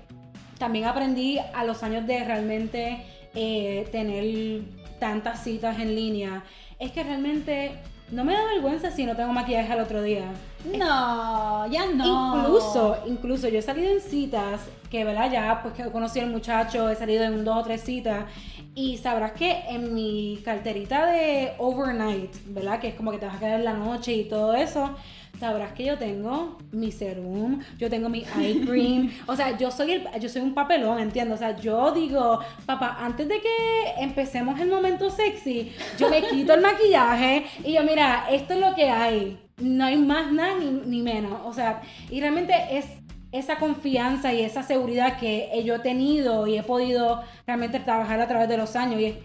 [0.58, 4.62] también aprendí a los años de realmente eh, tener
[5.00, 6.44] tantas citas en línea,
[6.78, 7.72] es que realmente
[8.12, 10.26] no me da vergüenza si no tengo maquillaje al otro día.
[10.66, 12.38] No, ya no.
[12.38, 15.32] Incluso, incluso yo he salido en citas que, ¿verdad?
[15.32, 18.26] Ya, pues que conocí al muchacho, he salido en dos o tres citas.
[18.74, 22.80] Y sabrás que en mi carterita de overnight, ¿verdad?
[22.80, 24.91] Que es como que te vas a quedar en la noche y todo eso.
[25.39, 29.11] Sabrás que yo tengo mi serum, yo tengo mi eye cream.
[29.27, 31.36] O sea, yo soy, el, yo soy un papelón, ¿entiendes?
[31.36, 36.53] O sea, yo digo, papá, antes de que empecemos el momento sexy, yo me quito
[36.53, 39.39] el maquillaje y yo, mira, esto es lo que hay.
[39.57, 41.39] No hay más nada ni, ni menos.
[41.45, 42.86] O sea, y realmente es
[43.32, 48.27] esa confianza y esa seguridad que yo he tenido y he podido realmente trabajar a
[48.27, 48.99] través de los años.
[48.99, 49.17] Y,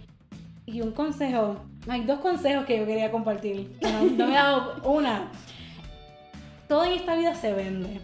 [0.67, 1.57] y un consejo,
[1.89, 3.77] hay dos consejos que yo quería compartir.
[3.83, 5.31] No, no me he dado una.
[6.69, 8.01] Todo en esta vida se vende.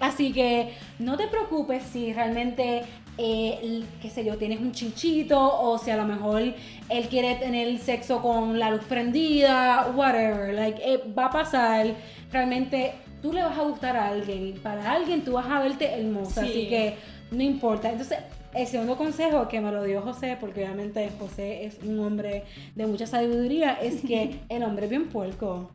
[0.00, 2.82] Así que no te preocupes si realmente,
[3.16, 7.78] eh, qué sé yo, tienes un chinchito o si a lo mejor él quiere tener
[7.78, 10.52] sexo con la luz prendida, whatever.
[10.54, 11.86] Like, eh, va a pasar.
[12.30, 16.42] Realmente tú le vas a gustar a alguien para alguien tú vas a verte hermosa,
[16.42, 16.96] así que
[17.30, 17.90] no importa.
[17.90, 18.18] Entonces,
[18.54, 22.44] el segundo consejo que me lo dio José, porque obviamente José es un hombre
[22.74, 25.70] de mucha sabiduría, es que el hombre es bien puerco.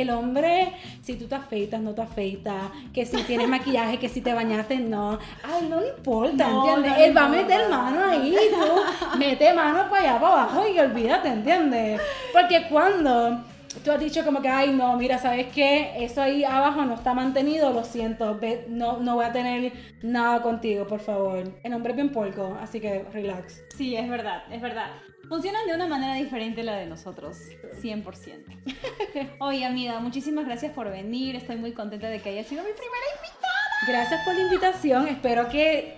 [0.00, 0.72] El hombre,
[1.02, 4.78] si tú te afeitas, no te afeitas, que si tienes maquillaje, que si te bañaste,
[4.78, 5.18] no.
[5.42, 6.92] Ay, no le importa, ¿entiendes?
[6.98, 11.28] Él va a meter mano ahí, tú mete mano para allá, para abajo y olvídate,
[11.28, 12.00] ¿entiendes?
[12.32, 13.44] Porque cuando
[13.82, 16.04] tú has dicho como que, ay, no, mira, ¿sabes qué?
[16.04, 19.72] Eso ahí abajo no está mantenido, lo siento, no, no voy a tener
[20.02, 21.44] nada contigo, por favor.
[21.62, 23.62] El hombre es bien puerco, así que relax.
[23.76, 24.90] Sí, es verdad, es verdad.
[25.28, 27.38] Funcionan de una manera diferente la de nosotros,
[27.80, 29.38] 100%.
[29.40, 31.36] Oye, amiga, muchísimas gracias por venir.
[31.36, 33.43] Estoy muy contenta de que haya sido mi primera invitada.
[33.86, 35.08] Gracias por la invitación.
[35.08, 35.96] Espero que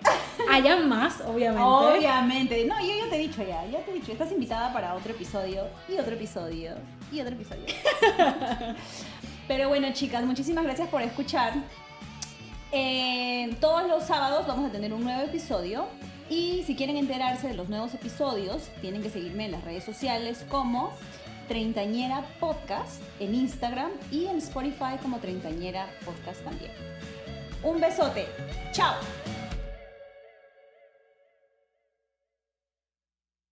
[0.50, 1.62] haya más, obviamente.
[1.62, 2.64] Obviamente.
[2.66, 4.12] No, yo ya te he dicho ya, ya te he dicho.
[4.12, 6.72] Estás invitada para otro episodio y otro episodio
[7.12, 7.64] y otro episodio.
[9.48, 11.52] Pero bueno, chicas, muchísimas gracias por escuchar.
[12.72, 15.86] Eh, todos los sábados vamos a tener un nuevo episodio.
[16.28, 20.44] Y si quieren enterarse de los nuevos episodios, tienen que seguirme en las redes sociales
[20.48, 20.92] como
[21.46, 26.72] Treintañera Podcast en Instagram y en Spotify como Treintañera Podcast también.
[27.62, 28.26] Un besote.
[28.72, 28.94] Chao.